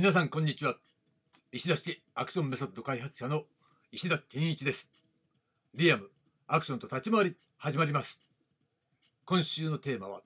[0.00, 0.76] 皆さんこんにちは。
[1.52, 3.42] 石田式アクションメソッド開発者の
[3.92, 4.88] 石田健一です。
[5.74, 6.08] リアム
[6.46, 8.18] アクションと立ち回り始まります。
[9.26, 10.22] 今週のテーマは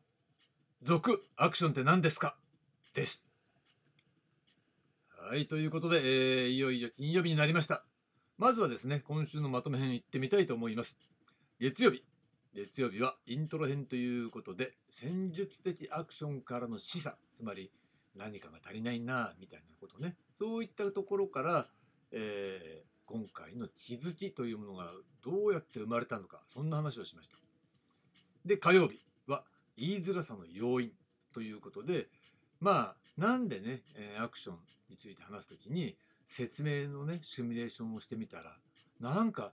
[0.85, 2.37] 続アクションって何ですか？
[2.95, 3.25] です。
[5.29, 7.85] はいということで、えー、いよいよ金曜日になりました。
[8.39, 10.97] まずはですね今週のまとめ編いってみたいと思います。
[11.59, 12.05] 月曜日。
[12.55, 17.15] 月曜日はイントロ編ということで戦術的アクションからの示唆。
[17.33, 17.73] つまり
[18.17, 21.67] 何かが足りないなみたいなことねそういったところから、
[22.13, 24.91] えー、今回の気づきというものが
[25.25, 27.37] どうやって生まれたのかそんな話をしました
[28.45, 29.45] で火曜日は
[29.77, 30.91] 言いづらさの要因
[31.33, 32.07] ということで
[32.61, 33.83] まあなんでね
[34.21, 34.57] アクション
[34.91, 35.97] について話す時に
[36.27, 38.55] 説明のねシミュレーションをしてみたら
[39.01, 39.53] なんか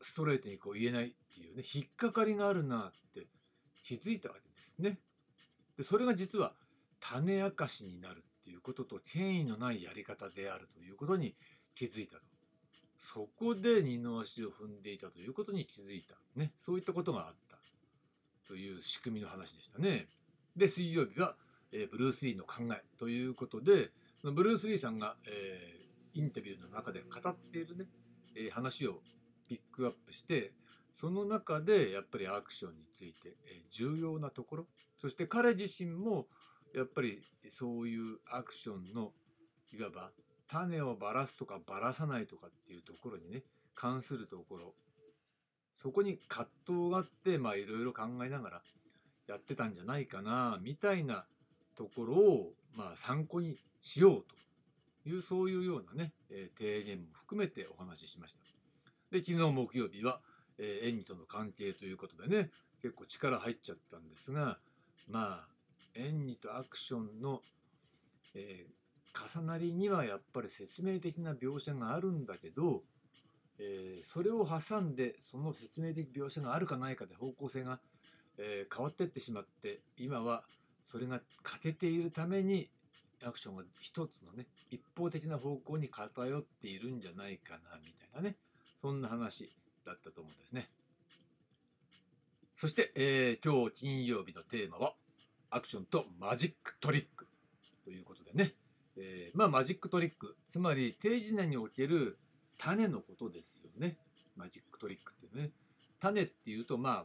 [0.00, 3.26] ストレートにこう言えないっていうね引っかかりがあるなって
[3.84, 4.98] 気づいたわけですね。
[5.76, 6.52] でそれが実は
[7.02, 11.34] 種明かしになるっていうことと権威のないやり方であるということに
[11.74, 12.22] 気づいたと。
[12.98, 16.14] そこで二の足を踏んでいたということに気づいた。
[16.36, 16.52] ね。
[16.60, 17.58] そういったことがあった
[18.46, 20.06] という仕組みの話でしたね。
[20.56, 21.34] で、水曜日は、
[21.72, 23.90] えー、ブルース・リーの考えということで、
[24.22, 27.86] ブルース・リーさんが、えー、インタビューの中で語っているね、
[28.36, 29.00] えー、話を
[29.48, 30.52] ピックアップして、
[30.94, 33.34] その中でやっぱりアクションについて、
[33.70, 34.66] 重要なところ、
[35.00, 36.26] そして彼自身も
[36.74, 37.20] やっぱり
[37.50, 39.12] そういうアクションの
[39.72, 40.10] いわば
[40.48, 43.42] 種をばらすとかばらさないとかっていうところにね
[43.74, 44.74] 関するところ
[45.82, 48.62] そこに葛藤があってまあいろいろ考えながら
[49.28, 51.24] やってたんじゃないかなみたいな
[51.76, 54.24] ところをまあ参考にしよう
[55.04, 58.40] というそういうようなね、え、提言も含めてお話ししました。
[59.10, 60.20] で昨日木曜日は、
[60.58, 64.58] え、演技との関係ということでね結構力入っちゃったんですが
[65.08, 65.48] まあ
[65.94, 67.40] 演技とアクションの、
[68.34, 72.82] えー、重なりにはやっぱり説明的な描写があるんだけど、
[73.58, 77.78] えー、それを挟んでその説明的描写があるかないかで方向性が、
[78.38, 80.44] えー、変わってってしまって今は
[80.84, 82.68] それが欠けているために
[83.24, 88.34] アクションが一つのね一方的な方向に偏っているんじゃないかなみたいなね
[88.80, 89.48] そんな話
[89.86, 90.68] だったと思うんですね。
[92.50, 94.94] そして、えー、今日金曜日のテーマは
[95.54, 97.28] アクションとマジックトリック
[97.84, 98.52] ということでね、
[98.96, 100.34] えー、まあマジックトリック。
[100.48, 102.18] つまり定時内における
[102.58, 103.96] 種のことですよね。
[104.34, 105.50] マジックトリックっていうね。
[106.00, 107.04] 種っていうとま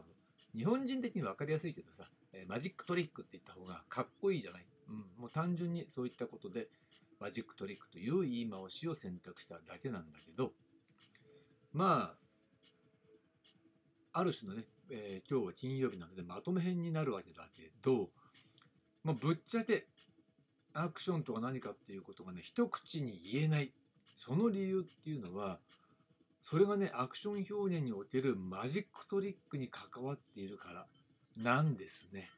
[0.56, 6.68] 日本人的に分かりやすいけどさ、えー、マジックトリックって言った方がかっこいいじゃない、うん、もう単純にそういったことで
[7.20, 10.52] マジックトリックという言い回しを選択しただけなんだけど。
[11.74, 12.28] まあ
[14.18, 18.08] ある種のね、えー、今日は金曜日なのでまとめ編になるわけだけど
[19.08, 19.86] まあ、ぶっちゃけ
[20.74, 23.72] アクションとは何かっていうことがね一口に言えない
[24.18, 25.60] その理由っていうのは
[26.42, 30.86] それがねアクション表現におけるマジックトリックに関わっているから
[31.42, 32.28] なんですね。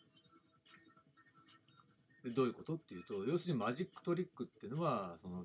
[2.23, 5.43] でどういうことっていうと要するにマジックトリックっていうのはその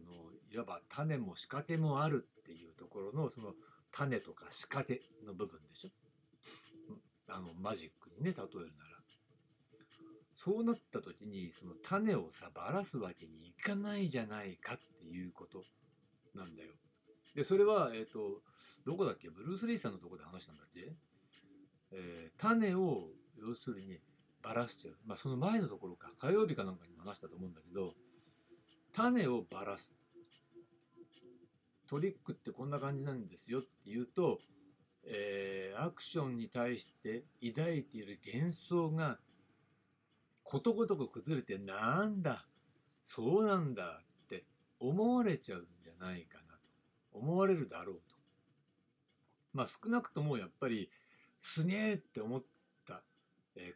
[0.53, 3.53] いわば種も仕掛けもあるっていうところのその
[3.91, 5.89] 種とか仕掛けの部分でしょ。
[7.29, 8.94] あのマジックにね例えるなら。
[10.45, 15.63] そうなった時にその種をさばらすわけにいかないじゃないかっていうこと
[16.35, 16.69] なんだよ。
[17.33, 18.43] でそれは、えっ、ー、と
[18.85, 19.31] どこだっけ？
[19.31, 20.93] ブルース・リーさんのとこで話したんだっけ、
[21.93, 23.97] えー、種を要するに
[24.43, 26.11] ばらしちゃう、まあ、その前のところか。
[26.19, 27.95] 火曜日かなんかにも話したと思うんだけど
[28.93, 29.95] 種をばらす。
[31.89, 34.37] トリックってこんな感じなんですよっていうと、
[35.07, 37.23] えー、アクションに対して
[37.55, 39.17] 抱いている幻想が
[40.45, 42.45] ことごとく崩れてなんだ
[43.03, 44.45] そうなんだって
[44.79, 46.69] 思われちゃうんじゃないかなと
[47.11, 48.15] 思われるだろうと
[49.53, 50.89] まあ少なくともやっぱり
[51.39, 52.43] すげえって思っ
[52.87, 53.01] た、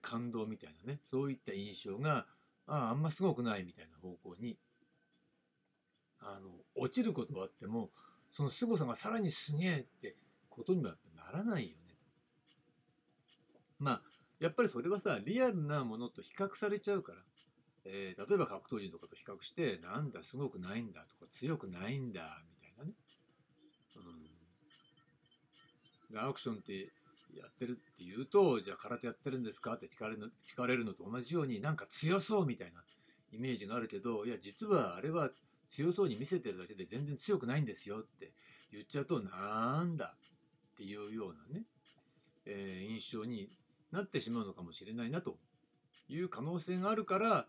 [0.01, 2.25] 感動みたいなねそういった印象が
[2.67, 4.57] あああんますごくないみたいな方向に
[6.21, 7.89] あの落ちることはあっても
[8.29, 10.15] その凄さがさらにすげえって
[10.49, 11.95] ことにはならないよね。
[13.79, 14.01] まあ
[14.39, 17.19] やっぱりそれはさリアルなものと比較されちゃうから、
[17.85, 22.93] えー、例えば格闘技とかと比較してなんだすごくないんだとか強くないんだみたいなね、
[26.11, 26.91] うん、アクションって
[27.35, 29.73] やってるって言うとじゃあ空手やってるんですか？
[29.73, 32.81] って聞かれるの聞かれるのと同じようになんか強そうみたいな
[33.31, 35.29] イメージがあるけどいや実はあれは
[35.67, 38.31] 強そうに見せてるだけで全然強くないんですよって
[38.71, 40.15] 言っちゃうとなんだ
[40.73, 41.65] っていうようなね、
[42.47, 43.47] えー、印象に
[43.91, 45.37] なってしまうのかもしれないなと
[46.07, 47.45] いう可能性があるから、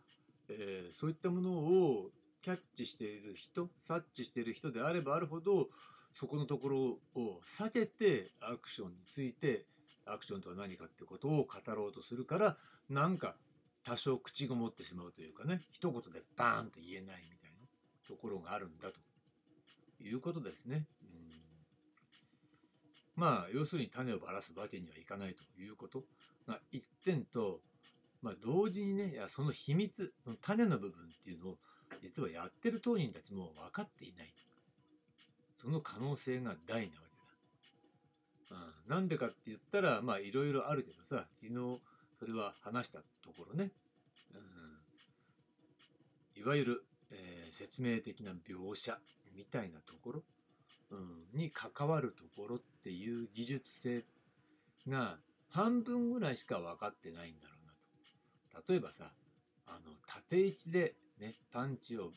[0.48, 2.10] えー、そういったものを
[2.42, 5.68] キャッチしている人察知している人であればあるほど
[6.12, 6.78] そこのところ
[7.14, 9.64] を避けてアクションについて
[10.06, 12.56] アクションとは何かってことを語ろうとするから
[12.88, 13.36] なんか
[13.84, 17.66] 多少口ごもってしまうというかね一言でバーンと言えないみたいな
[18.08, 20.86] ところがあるんだということですね。
[23.16, 26.02] まあ要するに種をばらすわけにはいかないということ
[26.46, 27.60] が一点と、
[28.22, 31.56] まあ、同時にねいやその秘密の種の部分っていうのを
[32.02, 34.32] 実はやってる当人たちも分かっていない。
[35.56, 37.02] その可能性が大なわ
[38.48, 38.56] けだ。
[38.86, 41.80] うん、なんでかって言ったらまあいろいろあるけどさ昨日
[42.18, 43.70] それは話したところね、
[46.36, 48.98] うん、いわゆる、えー、説明的な描写
[49.36, 50.22] みたいなところ、
[50.90, 54.04] うん、に関わるところっていう技術性
[54.88, 55.16] が
[55.50, 58.72] 半分ぐらいしか分かってないんだろうなと。
[58.72, 59.12] 例えばさ
[59.66, 62.10] あの縦位置でねパンチを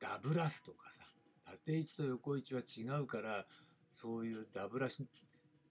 [0.00, 1.04] ダブらすとかさ
[1.44, 3.44] 縦位置と横位置は違うから
[3.90, 5.06] そういうダブらし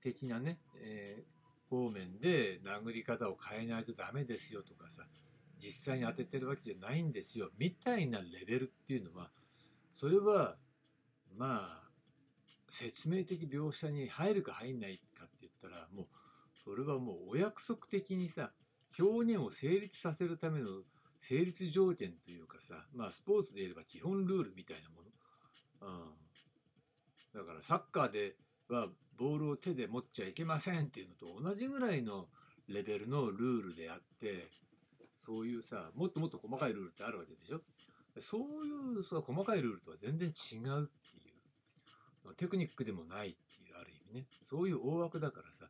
[0.02, 5.04] 的なね、えー方面で殴り方を変えないとダメですよとかさ
[5.60, 9.30] 実際に当ててるわけじゃないんですよみたいなレベルっていうのは
[9.94, 10.56] それは
[11.38, 11.89] まあ
[12.70, 16.06] 説明的描写に入るか入んないかって言ったらもう
[16.54, 18.52] それはもうお約束的にさ
[19.00, 20.68] 表現を成立させるための
[21.20, 26.04] 成立条件というかさまあスポーツで言えば基本ルールみたいなもの、
[27.36, 28.36] うん、だからサッカーで
[28.70, 28.88] は
[29.18, 32.28] ボールを手で持っちゃいけませんっていうのと同じぐらいの
[32.70, 34.48] レベルのルールであって
[35.18, 37.60] そういうさもっともっと細かいルールってあるわけでしょ？
[38.22, 41.19] そういうさ細かいルールとは全然違うって
[42.32, 45.66] いうテクニックでもないっていうある意味ねそういう大枠だからさ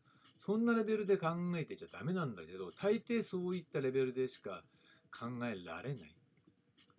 [0.45, 4.63] そんなレベルで考えてちゃダメなんだけど大抵そういったレベルでしか
[5.11, 6.15] 考えられない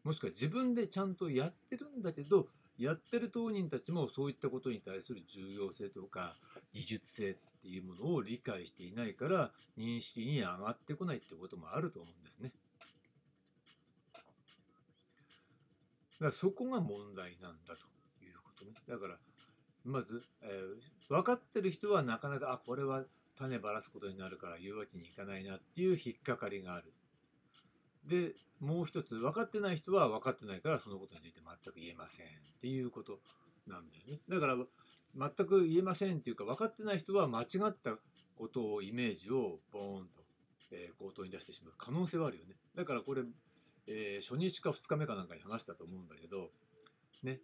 [0.04, 2.46] もしくは自分でちゃんとやってるんだけど
[2.78, 6.32] やってる当人たちもそういったことに対する重要性とか
[6.72, 12.52] 技術性っていうものを理解していないから認識に上がってこないってこともあると思うんですね。
[16.14, 18.72] だからそこが問題なんだということね。
[18.88, 19.16] だから
[19.84, 23.04] まず、えー、分かってる人はなかなかあこれは
[23.38, 26.92] 種ばらすことになるから言うわけにいかないなっていう引っかかりがある。
[28.08, 32.30] でもう一つ分かってない人は分かってないからそのことについて全く言えませんっ
[32.60, 33.18] ていうこと
[33.66, 34.20] なんだよね。
[34.28, 34.56] だから
[35.36, 37.96] 全く言えませんっていうか分かってない人は間違った
[38.36, 40.20] ことをイメージをボーンと、
[40.72, 41.74] えー、口頭に出してしまう。
[41.76, 42.54] 可能性はあるよね。
[42.74, 43.22] だからこれ、
[43.88, 46.50] えー、初日か2日目かなんかに話したと思うんだけど
[47.22, 47.40] ね。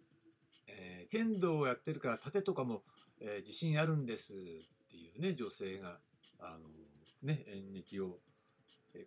[0.67, 2.81] えー、剣道をやってるから盾とかも、
[3.21, 4.37] えー、自信あるんですっ
[4.91, 5.97] ていうね女性が
[6.39, 6.67] あの
[7.23, 8.17] ね演劇を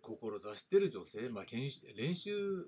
[0.01, 1.43] 志してる女性、まあ、
[1.95, 2.67] 練習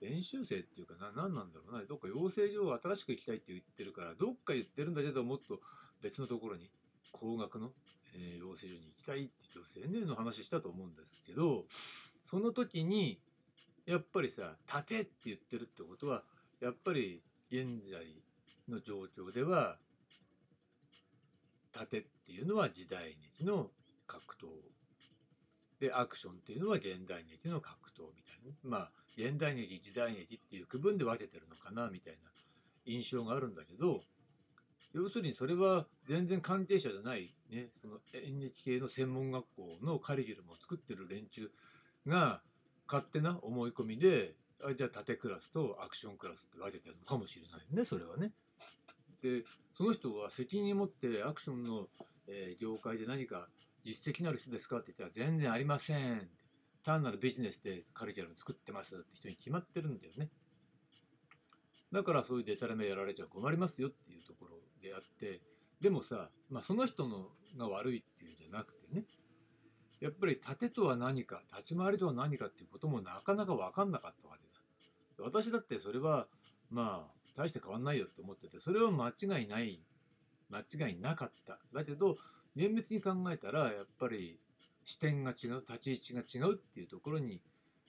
[0.00, 5.60] 練習生っていうかな何なんだろうなどっか養成所を新しく行きたいって言ってるからどっか言ってるんだけどもっと
[6.02, 6.68] 別のところに
[7.12, 7.70] 高額の、
[8.16, 11.64] えー、養成所に行きたいって女性ねの話したと思うんですけど
[12.24, 13.20] その時に
[13.86, 16.22] やっぱりさ「立て」って言ってるってことは
[16.60, 18.06] やっぱり現在
[18.68, 19.78] の状況では
[21.74, 23.70] 「立て」っていうのは時代劇の
[24.06, 24.48] 格闘。
[25.80, 28.52] でアクションっていうのは現代劇の格闘みたいな。
[28.62, 32.30] まあ現代劇時代劇っていう区分で分けてるのかなみたいな
[32.86, 34.00] 印象があるんだけど
[34.94, 41.50] 要するにそれは全然関係者じゃない、ね、その演劇系の専門学校のカリキュラムを作ってる連中
[42.06, 42.42] が
[42.86, 44.34] 勝手な思い込みで
[44.76, 48.32] じゃあ縦クラスとアクションクラスって分けてるのかもしれないねそれはね。
[49.22, 49.44] で
[49.76, 51.86] その人は責任を持ってアクションの、
[52.28, 53.46] えー、業界で何か
[53.84, 56.28] 実績のある人ですかって言ったら全然ありません。
[56.84, 60.28] 単なるビジネスでカリキュラム作ってますって人に決まってるんだよね。
[61.92, 65.40] だからそういうデタラメやられちゃ困りますよっていうところであって、
[65.80, 67.26] でもさ、まあ、その人の
[67.58, 69.04] が悪いっていうんじゃなくてね、
[70.00, 74.51] やっぱり盾とは何か、立ち回りとは何かっていうこともなかなか分かんなかったわけだ。
[75.18, 76.26] 私だってそれは、
[76.70, 79.80] まあ、大して変わんないよって思ってて、それは間違いない、
[80.50, 81.58] 間違いなかった。
[81.72, 82.16] だけど、
[82.54, 84.38] 厳密に考えたらやっぱり
[84.84, 87.40] 視点が違う立ち位置が違うっていうところに、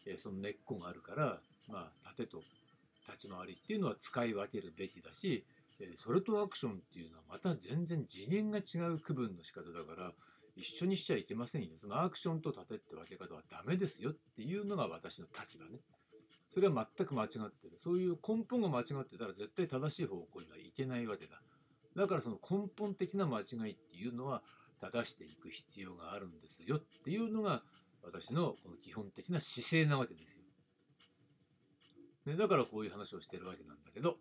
[0.05, 1.39] えその根っこがあるから
[1.69, 2.39] まあ盾と
[3.07, 5.45] 立ち回りっていうのは使い分けるべきだし、
[5.79, 10.11] えそれとアクションっていうのはまた全然次元が違う区分の仕方だから
[10.55, 15.79] 一緒にしちゃいけませんよそのアクションと盾って分け方はダメですよっていうのが私の立場ね
[16.53, 21.41] それは全く間違ってるそういう根本が間違ってたら絶対正しい方向にはいけないわけだ
[21.95, 24.43] だからその根本的な間違いっていうのは
[24.79, 27.63] 正していく必要があるんですよっていうのが
[28.03, 30.43] 私のこの基本的な姿勢なわけですよ。
[32.25, 34.17] ね、だからこういう話をしてるわけなんだけどだか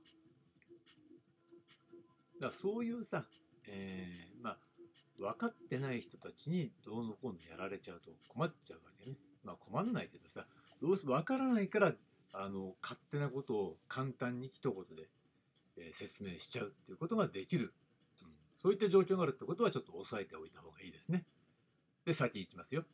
[2.47, 3.25] らそういうさ、
[3.69, 4.59] えー、まあ
[5.19, 9.17] 分かってない人たちにどうのこうのやられちゃうと困っちゃうわけね。
[9.45, 10.47] まあ困んないけどさ
[10.81, 11.93] どうせ分からないから
[12.35, 15.09] あの勝手なことを簡単に一言で、
[15.79, 17.75] えー、説明しちゃうっていうことができる、
[18.23, 18.29] うん、
[18.61, 21.25] そういった状況があるってことはちょっと押さえておいた方がいいですね。
[22.05, 22.85] で先行きますよ。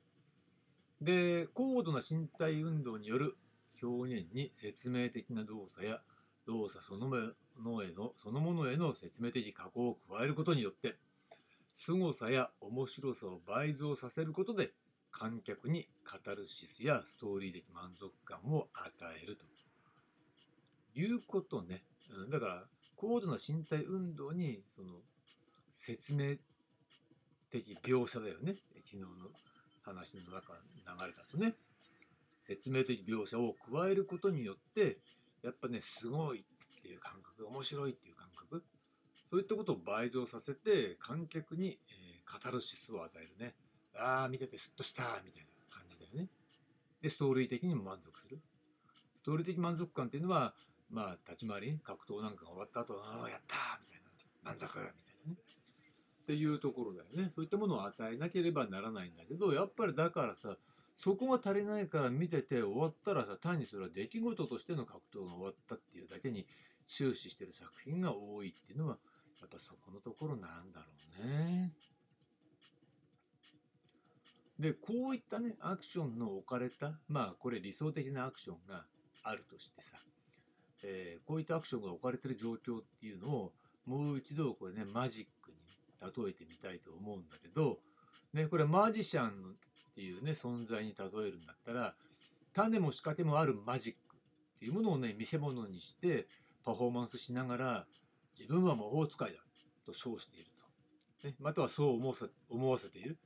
[1.00, 3.36] で高度な身体運動による
[3.82, 6.00] 表現に説明的な動作や
[6.46, 7.16] 動作そのも
[7.62, 10.96] のへのそのものへの説明的加工を加えることによって
[11.72, 14.72] 凄さや面白さを倍増させることで
[15.10, 18.90] 観客にカタルシスやストーリー的満足感を与
[19.22, 19.44] えると
[20.98, 21.82] いうことね、
[22.30, 22.64] だから
[22.96, 24.88] 高度な身体運動にその
[25.74, 26.36] 説明
[27.50, 28.54] 的描写だよね。
[28.54, 29.06] 昨日の
[29.82, 31.54] 話の中流れたとね。
[32.40, 34.96] 説明的描写を加えることによって
[35.42, 38.64] やっぱねすごいっていう感覚面白いっていう感覚。
[39.30, 43.54] そういったことを倍増させて観客に、えー、カタルシスを与えるね。
[43.98, 46.28] ああ見ててスッとしたみたいな感じだよね。
[47.02, 48.38] でストーリー的にも満足する。
[49.16, 50.54] ストーリー的満足感っていうのは
[50.90, 54.00] まあ立ち回り格闘なんかが終わった後ああやったみたい
[54.44, 54.92] な満足みたい
[55.26, 55.38] なね。
[56.22, 57.32] っていうところだよね。
[57.34, 60.56] そういったものを与えなければならないんだけどやっぱりだからさ
[60.94, 66.44] そこが足りないから見てて終わったらさ単にそれは出来事としての格闘が終わったっていうだけに
[66.86, 68.96] 終始してる作品が多いっていうのは
[69.40, 70.86] やっぱそこのところなんだろ
[71.22, 71.72] うね。
[74.58, 78.82] でこういったねアクションの置かれたまあこれ理想的なアクションが
[79.24, 79.96] あるとしてさ、
[80.84, 83.52] えー、こういったアクションが置かれてる状況っていうのを
[83.86, 85.58] もう一度これねマジックに
[86.00, 87.78] 例えてみたいと思うんだけど、
[88.34, 89.30] ね、これマジシャンっ
[89.94, 91.94] ていうね存在に例えるんだったら
[92.54, 96.26] 種も仕掛けもあるマジックっていうものをね見せ物にして
[96.64, 97.84] パフォーマンスしながら
[98.38, 99.38] 自分は魔法使いだ
[99.86, 100.46] と称している
[101.22, 103.16] と、ね、またはそう思わせ思わせている。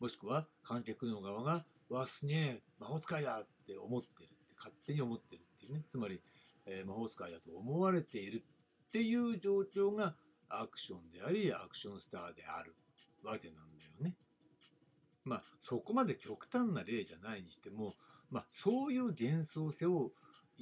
[0.00, 6.20] もしくは観客の側が「わすげえ魔法使いだ!」って思ってるって勝手に思ってるっていうねつまり、
[6.66, 8.42] えー、魔法使いだと思われている
[8.88, 10.14] っていう状況が
[10.48, 12.74] アクションでありアクションスターである
[13.22, 14.14] わけなんだよね。
[15.24, 17.94] まあそこまで極端な例じゃないにしても、
[18.30, 20.12] まあ、そういう幻想性を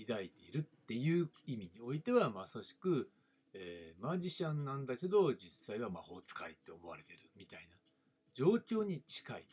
[0.08, 3.10] 抱いているっていう意味においてはまさしく、
[3.52, 7.73] えー、マジシャンなんだけど実際は魔法使いって思われてるみたいな
[8.34, 9.44] 状況に近い。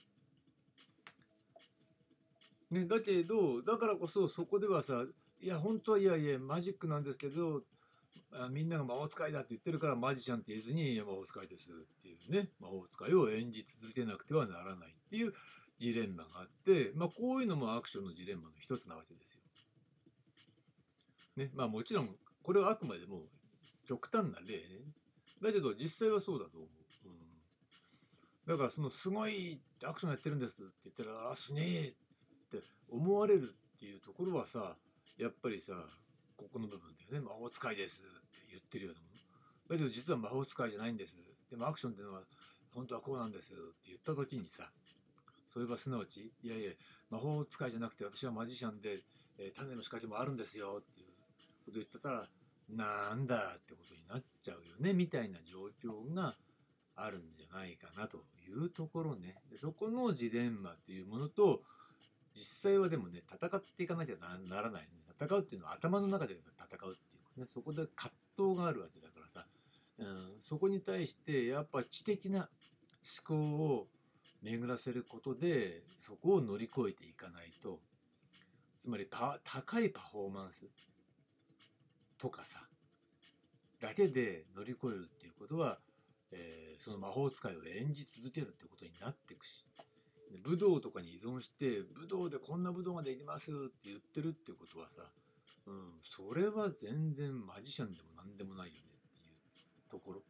[2.72, 5.04] ね、だけどだからこそそこではさ
[5.42, 7.64] いや本当はいやいやマジックなんですけど
[8.50, 15.34] みんなが魔法使いだって言ってるからマジシャンって言えずに魔法使いですっていうね魔法使いを演じ続けなくてはならないっていう
[15.80, 19.40] ジレンマがあって、まあ、こういうのもアクションのジレンマの一つなわけですよ。
[21.38, 22.10] ねまあ、もちろん
[22.44, 23.24] これはあくまでも
[23.88, 24.62] 極端な例ね
[25.42, 26.81] だけど実際はそうだと思う。
[28.48, 31.92] だからそのすごいアクションやってるんですって言ったら、あ、すげえっ
[32.52, 34.76] て思われるっていうところはさ、
[35.18, 35.74] やっぱりさ、
[36.38, 37.28] ここの部分だよね。
[37.28, 39.12] 魔法使いですって言ってるようなもの。
[39.70, 41.18] だけど実は魔法使いじゃないんです。
[41.50, 42.22] でもアクションっていうのは
[42.74, 44.64] 本当はこうなんですって言った時にさ、
[45.54, 46.72] それはすなわち、いやいや、
[47.10, 49.00] 魔法使いじゃなくて私はマジシャンで、
[49.38, 51.08] えー、種の仕掛けもあるんですよっていう
[51.66, 52.28] こと言ってたら、
[52.70, 56.34] なんだってことになっちゃうよね、みたいな状況が
[57.04, 58.18] あるんじゃないかなと
[58.48, 59.36] いうところね。
[59.56, 61.62] そこのジレンマっていうものと
[62.34, 64.16] 実際はでもね戦っていかなきゃ
[64.50, 64.88] ならない、
[65.20, 67.46] 戦うっていうのは頭の中で戦うっていうね。
[67.48, 69.46] そこで葛藤があるわけだからさ、
[70.00, 72.50] うん、そこに対してやっぱ知的な
[73.28, 73.88] 思考を
[74.44, 77.80] 巡らせることでそこを乗り越えていかないと。
[78.82, 80.66] つまり高いパフォーマンス
[82.18, 82.60] とかさ
[83.80, 85.78] だけで乗り越えるっていうことは
[86.32, 89.64] えー、その魔法使いを演じ続けるってことになっていくし
[90.44, 95.04] 武道とかに依存して武道でこんな武道ができますって言ってるってことはさ、
[95.68, 100.22] うん、それは全然マジシャンでも何でもないよねっていうところ、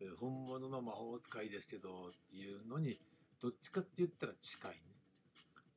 [0.00, 2.96] えー、本物の魔法使いですけどっていうのに
[3.42, 4.78] どっちかって言ったら近いね。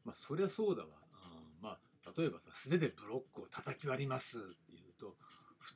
[0.06, 1.80] まあそりゃそうだわ、うん、まあ
[2.18, 4.42] 例えばさ素手でブロックを叩き割りますっ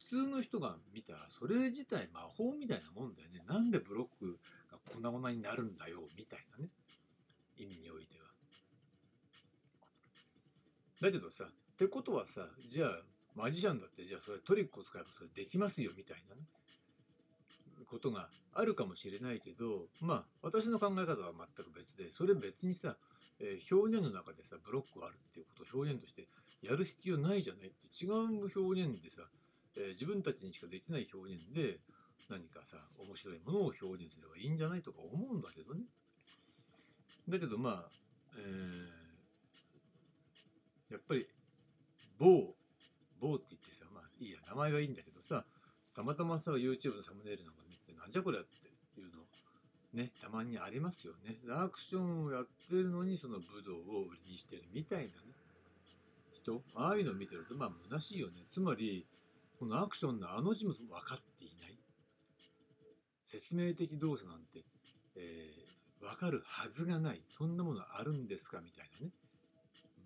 [0.07, 3.41] 通の人が見たらそれ自体魔法みたいなもんだよね。
[3.47, 4.37] なんでブロック
[4.71, 6.69] が粉々になるんだよみたいなね。
[7.57, 8.25] 意味においては。
[11.01, 12.89] だけどさってことはさじゃあ
[13.35, 16.41] マジシャンだってじゃあそれトリックを使えばそれできますよみたいなね。
[17.87, 22.97] ことがあるかもしれないけどまあ私の考え方は全く別でそれ別にさ、
[23.39, 26.25] えー、表現の中でさブロックがあるっていうことを表現として
[26.63, 29.21] やる必要ないじゃないって違う表現でさ、
[29.77, 31.79] えー、自分たちにしかできない表現で
[32.29, 35.81] 何かさ面白いものを表現すればいいんじゃないとか思うんだけどね。
[37.27, 37.89] だけどまあ、
[38.37, 41.27] えー、やっぱり
[42.19, 42.53] 某
[43.19, 45.43] 某って言ってさまあいいや名前がいいんだけどさ
[45.95, 49.23] たまたまさ YouTube のサムネイルなんか見てなんじゃこれっていうの
[49.93, 51.37] ねたまにありますよね。
[51.49, 55.11] アクションをやってるのにその武道を売りにしてるみたいなね。
[56.35, 58.33] 人ああいうのを見てるとまあ虚しいよね。
[58.49, 59.07] つまり
[59.59, 61.75] このアクションのあの字も分かっていない。
[63.25, 64.63] 説明的動作なんて、
[65.15, 67.21] えー、分かるはずがない。
[67.27, 68.59] そんなものあるんですか？
[68.61, 69.11] みたいなね、
[69.97, 70.03] うん、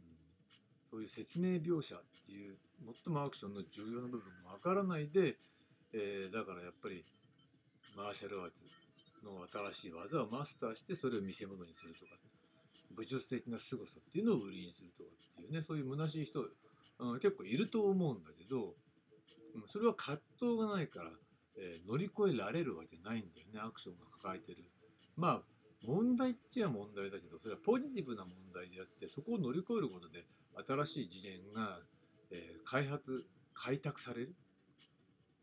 [0.90, 2.58] そういう説明描写っていう
[3.04, 5.36] 最もアクションの重要な部分も分からないで、
[5.94, 7.04] えー、だからやっぱり
[7.98, 8.64] マーシャルアーツ
[9.26, 12.12] の新しい技をマスターしてそれを見せ物にするとか、
[12.96, 16.46] 武術的な凄さっていうのを売りにするとかっていうねそういう虚しい人、
[17.00, 18.74] うん、結構いると思うんだけど
[19.68, 21.12] それは葛藤がないから、
[21.58, 24.64] えー、乗り越えられるわけないんだよねアクションが抱えてる。
[25.18, 25.42] まあ
[25.86, 30.26] 問題っちゃ問題だけどそれはポジティブな問題であってそこを乗り越えることで
[30.68, 31.80] 新しい次元が、
[32.32, 34.36] えー、開発開拓される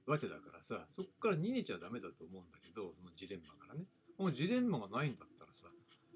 [0.06, 3.84] わけだからさそこから逃げちゃダメだと思うんだけどそのジレンマからね。
[4.18, 5.68] もうジレンマがないんだったらさ、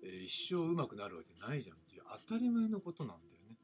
[0.03, 3.57] えー、一生うまくなるわけないじゃんっていう当たり前のことなんだよね。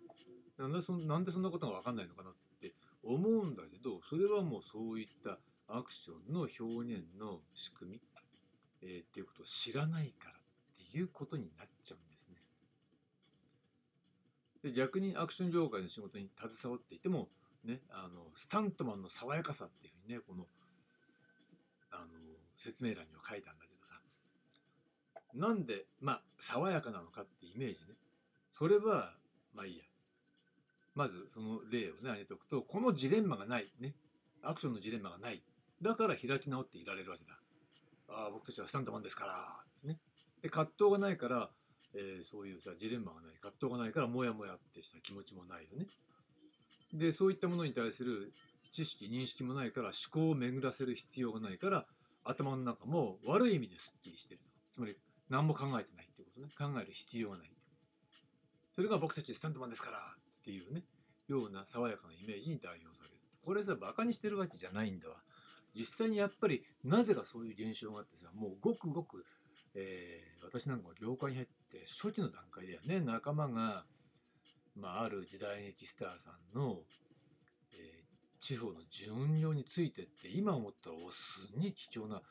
[0.59, 2.46] なんでそなんでそんなことが分かんないのかなって
[3.07, 8.01] 思うんだけどそれはもうそういったアクションの表現の仕組み、
[8.83, 10.35] えー、っていうことを知らないからっ
[10.93, 12.37] ていうことになっちゃうんですね。
[14.63, 17.29] で逆にアクション業界の仕事に携わっていても、
[17.65, 20.47] ね、あのスタントマンの爽やかさっていうふうにねこの
[21.93, 22.07] あの
[22.57, 24.01] 説明欄には書いたんだけどさ。
[25.35, 27.95] なんでまあ爽やかなのかってイメージね。
[28.53, 29.15] それは
[29.55, 29.85] まあいいや。
[30.97, 33.95] まずその例をね挙げておくとこのジレンマがないね。
[34.43, 35.43] アクションのジレンマがない。
[35.83, 37.39] だから開き直っていられるわけだ。
[38.09, 39.89] ああ僕たちはスタントマンですから。
[39.89, 39.99] ね。
[40.43, 41.51] で葛藤がないから、
[41.95, 43.35] えー、そういうさジレンマがない。
[43.41, 45.87] 葛藤がないからモヤモヤってした気持ちもないよね。
[46.95, 48.33] でそういったものに対する
[48.73, 51.87] 知識認識もないから思考を巡らせる必要がないから
[52.25, 54.41] 頭の中も悪い意味ですっきりしてる
[54.73, 54.97] つまり
[55.29, 56.49] 何も考えてないってことね。
[56.57, 57.51] 考える必要がない。
[58.75, 59.99] それが僕たちスタントマンですから。
[60.47, 60.85] っていうね
[61.27, 63.17] ような爽やかなイメージに代表される。
[63.45, 65.17] これさバカにしてるわけじゃないんだわ。
[65.75, 69.25] 実際にやっぱりなぜかそういう現象があってさもうごくごく、
[69.75, 73.01] えー、私なんか業界に入って初期の段階だよね。
[73.01, 73.85] 仲間が、
[74.77, 76.79] まあ、ある時代劇スターさんの、
[77.75, 82.23] えー、地方の巡業についてって今思ったらおすげえ貴重な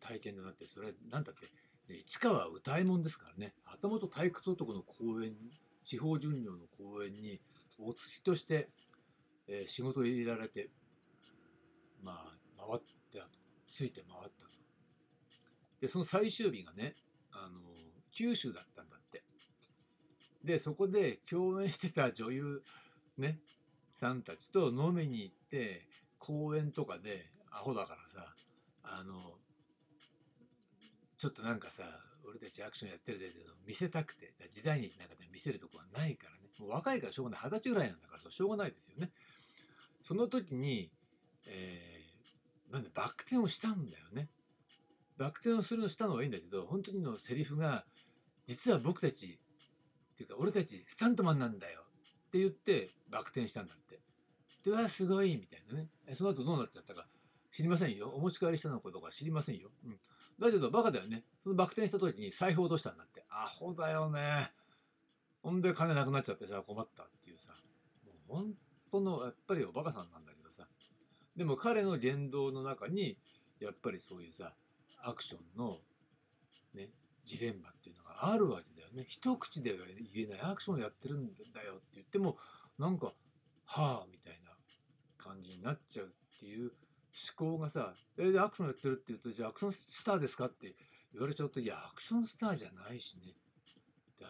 [0.00, 1.46] 体験だなってそれなんだっけ
[1.94, 3.54] 市川歌右衛門ですからね。
[3.64, 5.32] 旗本退屈男の公演
[5.82, 7.40] 地方巡業の公演に
[7.78, 8.68] お付きとして、
[9.48, 10.70] えー、仕事を入れられて、
[12.02, 12.80] まあ、回っ
[13.12, 13.28] てあと、
[13.66, 14.52] ついて回ったと。
[15.80, 16.94] で、その最終日がね、
[17.32, 17.60] あの、
[18.12, 19.22] 九州だったんだって。
[20.44, 22.62] で、そこで共演してた女優、
[23.18, 23.38] ね、
[23.98, 25.82] さんたちと飲みに行って、
[26.18, 28.34] 公園とかで、アホだからさ、
[28.82, 29.14] あの、
[31.18, 31.82] ちょっとなんかさ、
[32.28, 36.33] 俺たちアクションやってるぜって見せたくて、時代劇なんかで見せるとこはないから。
[36.60, 37.40] もう若いからしょうがない。
[37.44, 39.10] 二十歳ぐらいなんだからしょうがないですよね。
[40.02, 40.90] その時に、
[41.48, 44.28] えー、なんでバク転をしたんだよね。
[45.16, 47.84] バック転をするのしたのはいいんだけど、本当にのセリフが、
[48.46, 49.38] 実は僕たち、
[50.14, 51.80] っていうか俺たちスタントマンなんだよ
[52.28, 54.00] って言ってバク転したんだって。
[54.64, 55.88] で、わ、すごいみたいなね。
[56.14, 57.06] その後どうなっちゃったか
[57.52, 58.08] 知りませんよ。
[58.08, 59.70] お持ち帰りしたのかどうか知りませんよ。
[59.84, 59.98] うん。
[60.40, 61.22] だけどバカだよね。
[61.42, 63.24] そのバク転した時に財布落としたんだって。
[63.30, 64.50] アホだよね。
[65.44, 67.52] ほんで金なくなっちゃってさ、困ったっていうさ、
[68.28, 68.54] もう本
[68.90, 70.66] 当の、やっぱりおバカさんなんだけどさ、
[71.36, 73.18] でも彼の言動の中に、
[73.60, 74.54] やっぱりそういうさ、
[75.02, 75.76] アクションの、
[76.74, 76.88] ね、
[77.24, 79.04] ジレンマっていうのがあるわけだよね。
[79.06, 79.78] 一口では
[80.14, 82.38] 言えないアクションをやってるんだよって言っても、
[82.78, 83.12] なんか、
[83.66, 84.50] はあみたいな
[85.18, 86.72] 感じになっちゃうっていう
[87.36, 90.74] 思考がさ、え、で、アクションやってるって言うと、じゃあアクションスターですかって
[91.12, 93.34] 言われちゃうと、いや、アクションスターじゃないしね。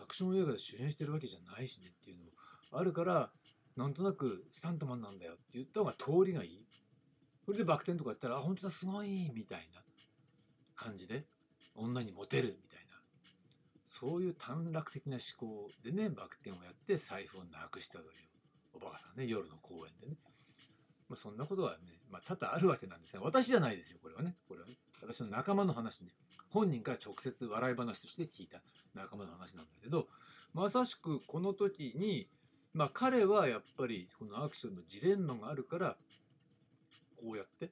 [0.04, 2.30] アクション映画で主演してるわけじゃないしねっていうのも
[2.72, 3.30] あるから
[3.76, 6.66] なんとなくスタントマンなんだよって言った方が通りがいい。
[7.44, 9.80] それでバク転とかやったらあ本当だすごいみたいな
[10.76, 11.24] 感じで
[11.76, 12.96] 女にモテるみたいな。
[13.88, 18.10] そういう短絡的な思考でねバク転をやって財布をなくしたという
[18.74, 20.16] おばあさんね夜の公園でね、
[21.08, 21.78] まあ、そんなことはね、
[22.10, 24.34] まあ、多々あるわけなんですが私じゃないですよこれはね。
[24.46, 24.74] これはね。
[25.06, 26.08] 私の仲間の話ね。
[26.50, 28.62] 本人から直接笑い話として聞いた。
[28.94, 30.06] 仲間の話なんだけど
[30.52, 32.28] まさしくこの時に、
[32.72, 35.96] まあ彼はやっぱりこのアクションのジレンマがあるから
[37.16, 37.70] こうやって、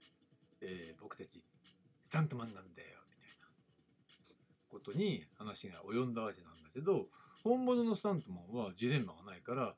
[0.60, 1.42] えー僕たち
[2.04, 3.48] スタントマンなんだよみたいな
[4.70, 7.06] ことに話が及んだわけなんだけど
[7.42, 9.74] 本物のスタントマンはジレンマがないから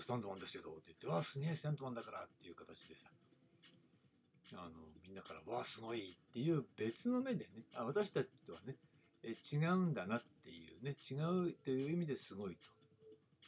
[0.00, 3.08] スタントマンですよって言って「わあすげえスタントマンだから」っていう形でさ
[4.54, 4.70] あの
[5.04, 8.76] みんなから「わあすごい」っていう別の目でねあ私たちとはね
[9.24, 11.14] え違うんだなっていうね違
[11.50, 12.66] うという意味ですごいと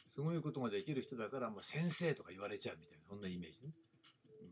[0.09, 3.71] すごいことができる人だからもう先生とか言われちゃうみたいなそんなイメージね。
[4.41, 4.51] うん、っ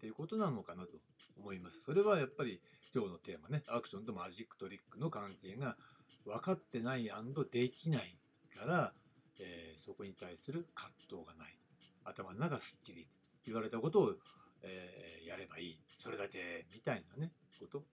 [0.00, 0.90] ていうことなのかなと
[1.38, 1.84] 思います。
[1.84, 2.60] それはやっぱり
[2.92, 5.76] 今日のテーマねアクションとマジックトリックの関係が
[6.24, 8.16] 分かってないできない
[8.58, 8.92] から、
[9.40, 11.56] えーそこに対する葛藤がない
[12.04, 13.06] 頭の中すっきり
[13.46, 14.14] 言われたことを、
[14.62, 15.78] えーやればいい。
[15.98, 17.84] それだけみたいなねこと、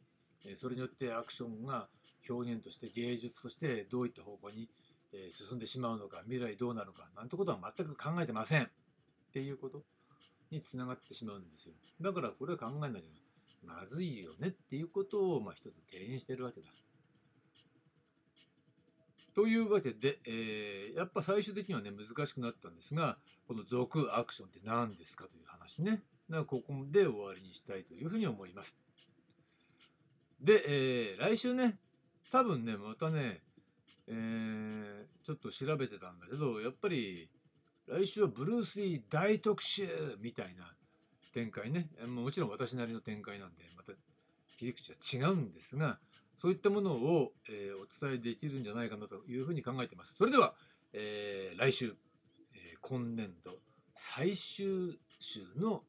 [0.47, 1.87] えそれによってアクションが
[2.27, 4.67] 表現として芸術としてどういった方向に、
[5.13, 8.63] え進んでしまうのか未来どうなのかなんてことは全く考えてません。
[8.63, 8.67] っ
[9.33, 9.83] ていうこと
[10.49, 11.75] につながってしまうんですよ。
[12.01, 12.91] だからこれは考えない。
[13.01, 13.07] と
[13.65, 16.67] まずいよねっていうことをまあ一つ提言してるわけだ。
[19.35, 26.01] というわけで、えーやっぱ最終的にはね難しくなったんですがこの属アクションって何ですかという話ね。
[26.29, 28.75] だからここで終わりにしたいというふうに思います
[30.43, 31.77] で、えー来週ね
[32.31, 33.39] 多分ねまたね、
[34.07, 34.87] えー
[35.23, 37.27] ちょっと調べてたんだけどやっぱり
[37.89, 39.85] 来週はブルース・リー大特集
[40.21, 40.63] みたいな
[41.33, 43.91] 展開ねもちろん私なりの展開なんでまた
[44.57, 45.99] 切り口は違うんですが
[46.37, 50.13] そういったものを、えーお伝えできるんじゃないかなというふうに考えてます。
[50.15, 50.53] それでは、
[50.93, 51.85] えー来週、
[52.53, 53.51] えー今年度
[53.93, 55.81] 最終週の、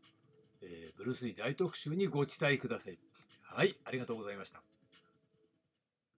[0.63, 2.99] えーブルース・リー大特集にご期待ください。
[3.43, 4.78] はい、ありがとうございました。